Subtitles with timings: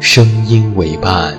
[0.00, 1.38] 声音为伴。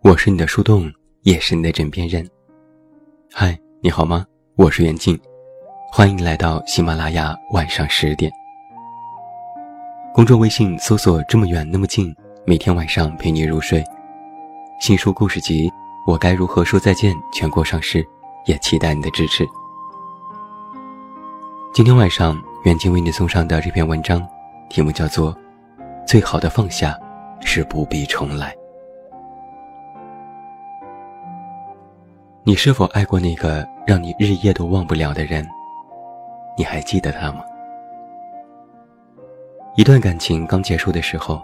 [0.00, 0.90] 我是你的树洞。
[1.22, 2.28] 也是你的枕边人。
[3.32, 4.24] 嗨，你好吗？
[4.54, 5.18] 我是袁静，
[5.90, 8.30] 欢迎来到喜马拉雅晚上十点。
[10.14, 12.14] 公众微信搜索“这么远那么近”，
[12.46, 13.84] 每天晚上陪你入睡。
[14.80, 15.68] 新书故事集
[16.06, 18.06] 《我该如何说再见》全国上市，
[18.46, 19.44] 也期待你的支持。
[21.74, 24.24] 今天晚上，袁静为你送上的这篇文章，
[24.70, 25.34] 题目叫做
[26.06, 26.96] 《最好的放下
[27.40, 28.52] 是不必重来》。
[32.48, 35.46] 你是否爱过那个让你日夜都忘不了的人？
[36.56, 37.44] 你还记得他吗？
[39.76, 41.42] 一段感情刚结束的时候，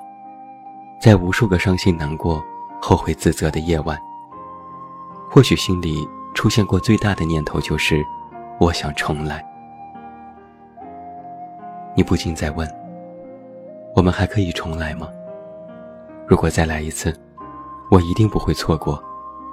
[0.99, 2.43] 在无数个伤心难过、
[2.81, 4.01] 后悔自责的夜晚，
[5.29, 8.03] 或许心里出现过最大的念头就是
[8.59, 9.45] “我想重来”。
[11.95, 12.67] 你不禁在问：
[13.95, 15.07] 我们还可以重来吗？
[16.27, 17.15] 如果再来一次，
[17.91, 18.99] 我一定不会错过。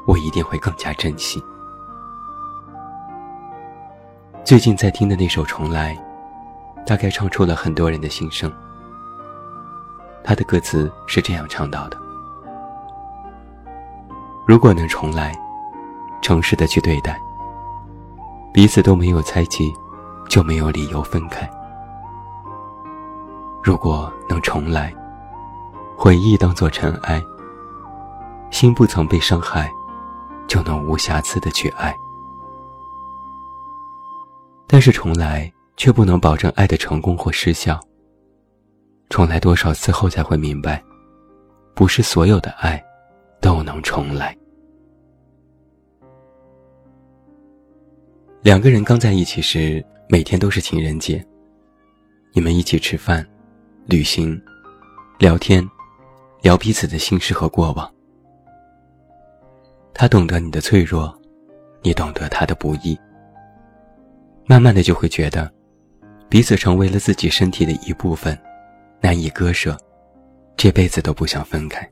[0.06, 1.44] 我一定会更加珍惜。
[4.44, 5.95] 最近在听的那首《重来》，
[6.85, 8.51] 大概唱出了很多人的心声。
[10.23, 11.97] 他的歌词是这样唱到的
[14.47, 15.34] ：“如果能重来，
[16.22, 17.19] 诚实的去对待，
[18.53, 19.73] 彼此都没有猜忌，
[20.28, 21.50] 就没有理由分开。
[23.63, 24.94] 如果能重来，
[25.95, 27.23] 回忆当作尘埃，
[28.50, 29.72] 心不曾被伤害。”
[30.51, 31.95] 就能无瑕疵的去爱，
[34.67, 37.79] 但是重来却不能保证爱的成功或失效。
[39.07, 40.84] 重来多少次后才会明白，
[41.73, 42.84] 不是所有的爱
[43.40, 44.38] 都能重来。
[48.41, 51.25] 两个人刚在一起时，每天都是情人节，
[52.34, 53.25] 你们一起吃饭、
[53.85, 54.38] 旅行、
[55.17, 55.66] 聊天，
[56.41, 57.90] 聊彼此的心事和过往。
[59.94, 61.13] 他懂得你的脆弱，
[61.81, 63.00] 你懂得他的不易。
[64.46, 65.52] 慢慢的就会觉得，
[66.28, 68.38] 彼此成为了自己身体的一部分，
[69.00, 69.78] 难以割舍，
[70.57, 71.88] 这辈子都不想分开。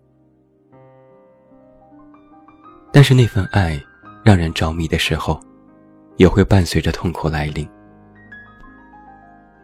[2.92, 3.80] 但是那份爱
[4.24, 5.40] 让人着迷的时候，
[6.18, 7.68] 也会伴随着痛苦来临。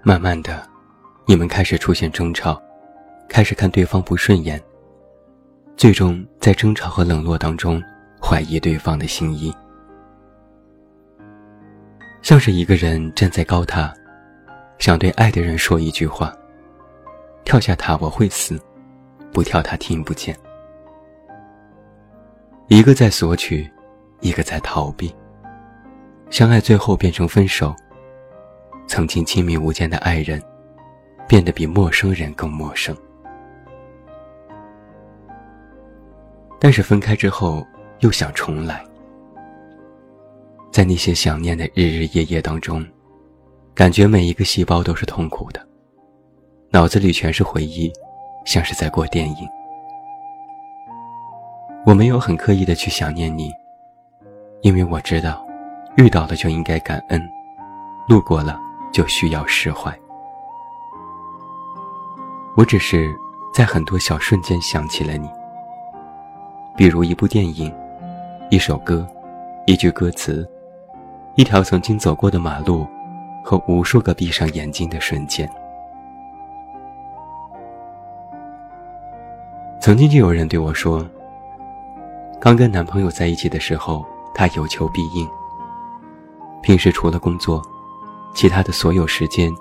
[0.04, 0.62] 慢慢的，
[1.26, 2.62] 你们开始出现争吵，
[3.28, 4.62] 开始看对方不顺眼，
[5.76, 7.82] 最终在争吵和冷落当中。
[8.28, 9.54] 怀疑对方的心意，
[12.24, 13.94] 像是一个人站在高塔，
[14.80, 16.36] 想对爱的人说一句话
[17.46, 18.60] ：“跳下塔我会死，
[19.32, 20.36] 不跳他听不见。”
[22.68, 23.70] 一个在索取，
[24.22, 25.16] 一个在逃避，
[26.32, 27.76] 相爱最后变成分手。
[28.88, 30.42] 曾经亲密无间的爱人，
[31.28, 32.98] 变得比陌生人更陌生。
[36.60, 37.64] 但是分开之后。
[38.00, 38.84] 又想重来，
[40.72, 42.86] 在那些想念的日日夜夜当中，
[43.74, 45.66] 感觉每一个细胞都是痛苦的，
[46.70, 47.92] 脑子里全是回忆，
[48.46, 49.48] 像是在过电影。
[51.86, 53.50] 我没有很刻意的去想念你，
[54.62, 55.46] 因为我知道，
[55.96, 57.22] 遇到了就应该感恩，
[58.10, 58.60] 路过了
[58.92, 59.98] 就需要释怀。
[62.58, 63.16] 我只是
[63.54, 65.30] 在很多小瞬间想起了你，
[66.76, 67.74] 比如一部电影。
[68.52, 69.06] 一首歌，
[69.66, 70.48] 一句歌词，
[71.34, 72.86] 一条曾经走过的马路，
[73.44, 75.50] 和无数个闭上眼睛的瞬间。
[79.80, 81.04] 曾经就有人对我说
[82.40, 84.06] ：“刚跟男朋友在一起的时候，
[84.36, 85.28] 他有求必应。
[86.62, 87.60] 平时除了工作，
[88.36, 89.52] 其他的所有时间、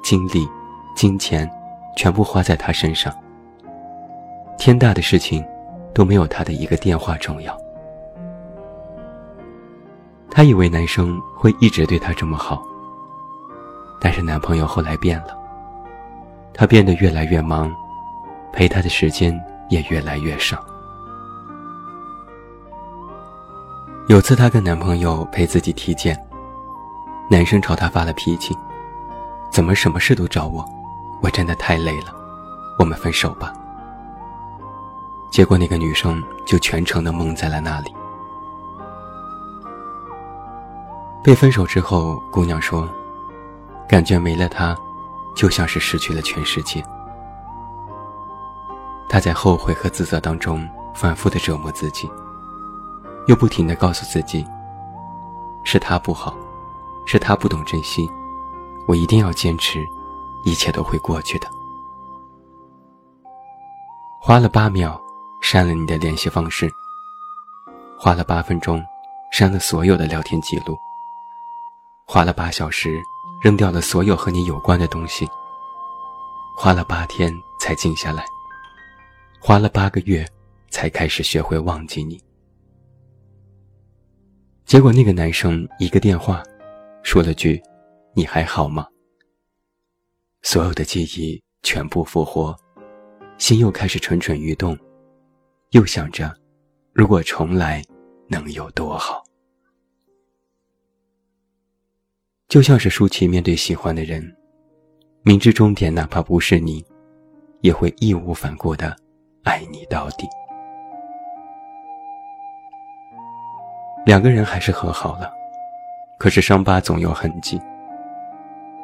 [0.00, 0.48] 精力、
[0.94, 1.50] 金钱，
[1.96, 3.12] 全部花在他身上。
[4.56, 5.44] 天大的事情，
[5.92, 7.58] 都没有他的一个电话重要。”
[10.38, 12.62] 她以为男生会一直对她这么好，
[14.00, 15.36] 但是男朋友后来变了，
[16.54, 17.74] 他变得越来越忙，
[18.52, 19.36] 陪她的时间。
[19.68, 20.64] 也越来越少。
[24.06, 26.18] 有次她跟男朋友陪自己体检，
[27.28, 28.56] 男生朝她发了脾气
[29.52, 30.64] ：“怎么什么事都找我？
[31.20, 32.14] 我真的太累了，
[32.78, 33.52] 我们分手吧。”
[35.30, 37.92] 结果那个女生就全程的懵在了那里。
[41.22, 42.88] 被分手之后，姑娘说
[43.88, 44.76] ：“感觉没了他，
[45.36, 46.82] 就像是失去了全世界。”
[49.08, 52.08] 她在后悔和自责当中反复的折磨自己，
[53.26, 54.46] 又不停的告诉自己：
[55.64, 56.36] 是他不好，
[57.06, 58.08] 是他不懂珍惜，
[58.86, 59.84] 我一定要坚持，
[60.44, 61.48] 一切都会过去的。
[64.20, 65.00] 花了八秒
[65.40, 66.70] 删了你的联系方式，
[67.98, 68.84] 花了八分钟
[69.32, 70.76] 删了所有的聊天记录，
[72.10, 72.98] 花了八小时
[73.42, 75.28] 扔掉了所有和你有关的东西，
[76.56, 78.24] 花了八天才静下来。
[79.38, 80.26] 花了八个月，
[80.70, 82.18] 才开始学会忘记你。
[84.64, 86.42] 结果那个男生一个电话，
[87.02, 87.62] 说了句
[88.16, 88.86] ：“你还好吗？”
[90.40, 92.56] 所有的记忆全部复活，
[93.36, 94.76] 心又开始蠢蠢欲动，
[95.72, 96.34] 又想着，
[96.94, 97.84] 如果重来，
[98.28, 99.22] 能有多好？
[102.48, 104.34] 就像是舒淇面对喜欢的人，
[105.22, 106.82] 明知终点哪怕不是你，
[107.60, 108.96] 也会义无反顾的。
[109.44, 110.26] 爱你到底。
[114.06, 115.30] 两个人还是和好了，
[116.18, 117.60] 可是伤疤总有痕迹。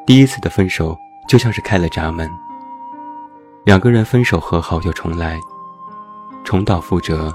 [0.07, 0.95] 第一次的分手
[1.27, 2.31] 就像是开了闸门，
[3.65, 5.41] 两个人分手和好又重来，
[6.45, 7.33] 重蹈覆辙，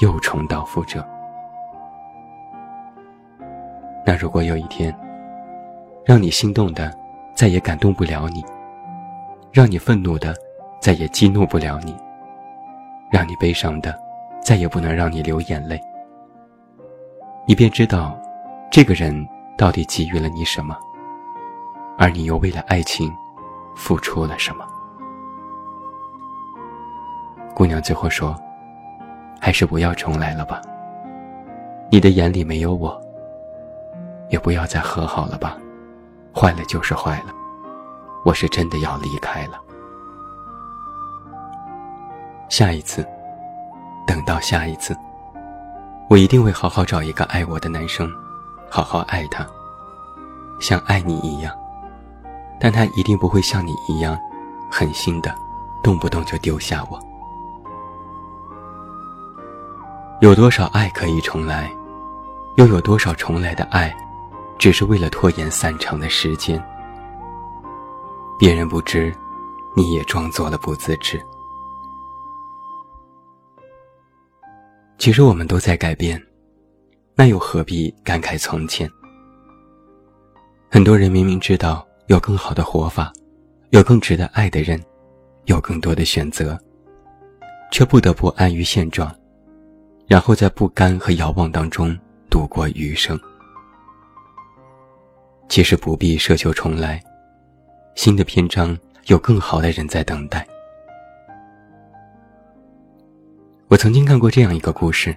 [0.00, 1.06] 又重蹈覆辙。
[4.06, 4.94] 那如果有一天，
[6.08, 6.90] 让你心动的
[7.34, 8.42] 再也感动不了你，
[9.52, 10.34] 让你愤怒的
[10.80, 11.94] 再也激怒不了你。
[13.10, 13.94] 让你悲伤的，
[14.40, 15.78] 再也不能让你流眼泪。
[17.46, 18.18] 你便知道，
[18.70, 19.14] 这个人
[19.54, 20.74] 到底给予了你什么，
[21.98, 23.12] 而你又为了爱情
[23.76, 24.66] 付出了什么。
[27.54, 28.34] 姑娘最后说
[29.38, 30.62] ：“还是不要重来了吧。
[31.90, 32.98] 你的眼里没有我，
[34.30, 35.58] 也不要再和好了吧。
[36.38, 37.34] 坏了就是坏了，
[38.24, 39.60] 我是真的要离开了。”
[42.48, 43.04] 下一次，
[44.06, 44.96] 等到下一次，
[46.08, 48.08] 我一定会好好找一个爱我的男生，
[48.70, 49.44] 好好爱他，
[50.60, 51.52] 像爱你一样。
[52.60, 54.16] 但他一定不会像你一样，
[54.70, 55.34] 狠心的，
[55.82, 57.00] 动不动就丢下我。
[60.20, 61.68] 有多少爱可以重来，
[62.56, 63.92] 又有多少重来的爱，
[64.58, 66.62] 只是为了拖延散场的时间？
[68.38, 69.14] 别人不知，
[69.76, 71.20] 你也装作了不自知。
[74.98, 76.20] 其实我们都在改变，
[77.14, 78.90] 那又何必感慨从前？
[80.68, 83.12] 很多人明明知道有更好的活法，
[83.70, 84.82] 有更值得爱的人，
[85.44, 86.58] 有更多的选择，
[87.70, 89.14] 却不得不安于现状，
[90.08, 91.96] 然后在不甘和遥望当中
[92.28, 93.18] 度过余生。
[95.48, 97.02] 其实不必奢求重来，
[97.94, 100.46] 新的篇章有更好的人在等待。
[103.68, 105.16] 我曾经看过这样一个故事。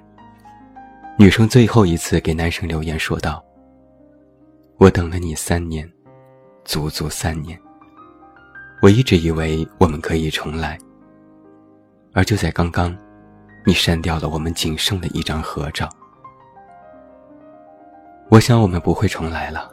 [1.18, 3.44] 女生最后一次给男生留言说道
[4.80, 5.88] ：“我等了你三年，
[6.64, 7.60] 足足三年。
[8.82, 10.80] 我一直以为我们可以重来，
[12.14, 12.98] 而就在刚刚，
[13.66, 15.88] 你删掉了我们仅剩的一张合照。
[18.30, 19.72] 我想我们不会重来了，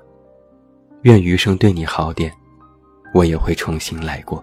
[1.02, 2.32] 愿余生对你好点，
[3.14, 4.42] 我也会重新来过。”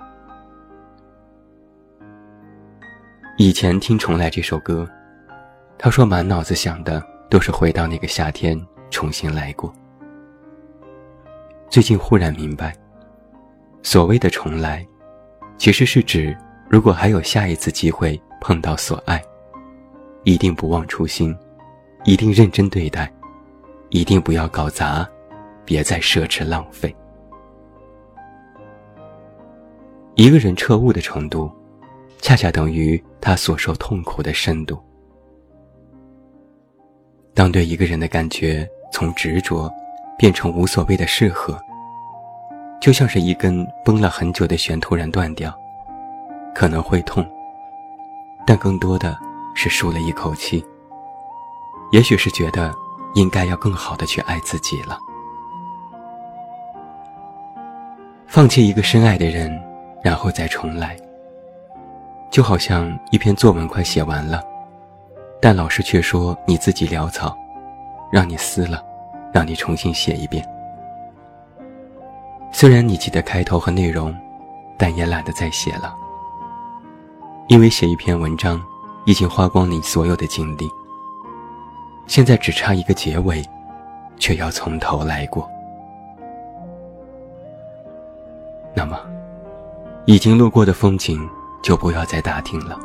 [3.37, 4.89] 以前听《重来》这首歌，
[5.77, 8.57] 他说满脑子想的都是回到那个夏天，
[8.89, 9.73] 重新来过。
[11.69, 12.73] 最近忽然明白，
[13.83, 14.87] 所谓的重来，
[15.57, 16.35] 其实是指
[16.69, 19.21] 如果还有下一次机会碰到所爱，
[20.23, 21.37] 一定不忘初心，
[22.05, 23.11] 一定认真对待，
[23.89, 25.05] 一定不要搞砸，
[25.65, 26.95] 别再奢侈浪费。
[30.13, 31.51] 一个人彻悟的程度，
[32.21, 34.81] 恰恰等于他所受痛苦的深度。
[37.33, 39.69] 当对一个人的感觉从执着
[40.17, 41.59] 变成无所谓的适合，
[42.79, 45.53] 就像是一根绷了很久的弦突然断掉，
[46.53, 47.27] 可能会痛，
[48.47, 49.17] 但更多的
[49.53, 50.63] 是舒了一口气。
[51.91, 52.73] 也许是觉得
[53.15, 54.97] 应该要更好的去爱自己了。
[58.35, 59.49] 放弃一个深爱的人，
[60.03, 60.93] 然后再重来，
[62.29, 64.43] 就好像一篇作文快写完了。
[65.41, 67.33] 但老师却说你自己潦草，
[68.11, 68.83] 让你撕了，
[69.33, 70.45] 让你重新写一遍。
[72.51, 74.13] 虽然你记得开头和内容，
[74.77, 75.95] 但也懒得再写了，
[77.47, 78.61] 因为写一篇文章
[79.05, 80.69] 已经花光你所有的精力。
[82.05, 83.41] 现在只差一个结尾，
[84.19, 85.49] 却要从头来过。
[88.75, 88.99] 那么，
[90.05, 91.27] 已经路过的风景
[91.63, 92.77] 就不要再打听了，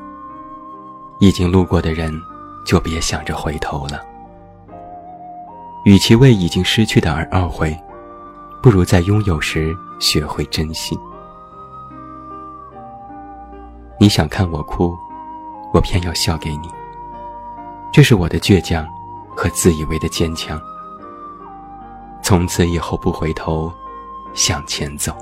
[1.19, 2.13] 已经路过的人。
[2.63, 4.01] 就别想着回头了。
[5.85, 7.77] 与其为已经失去的而懊悔，
[8.63, 10.97] 不如在拥有时学会珍惜。
[13.99, 14.95] 你想看我哭，
[15.73, 16.69] 我偏要笑给你。
[17.91, 18.87] 这是我的倔强
[19.35, 20.61] 和自以为的坚强。
[22.23, 23.73] 从此以后不回头，
[24.35, 25.17] 向前走。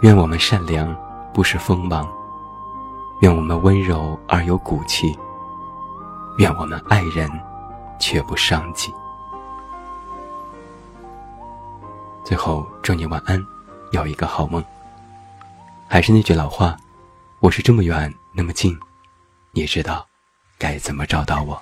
[0.00, 0.96] 愿我们善良，
[1.34, 2.10] 不失锋芒。
[3.20, 5.14] 愿我们温柔而有骨气，
[6.38, 7.30] 愿我们爱人
[7.98, 8.90] 却不伤己。
[12.24, 13.44] 最后，祝你晚安，
[13.92, 14.64] 有一个好梦。
[15.86, 16.74] 还是那句老话，
[17.40, 18.74] 我是这么远那么近，
[19.52, 20.06] 你知道
[20.56, 21.60] 该怎么找到我。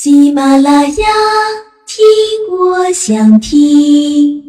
[0.00, 1.06] 喜马拉雅，
[1.84, 4.47] 听我想听。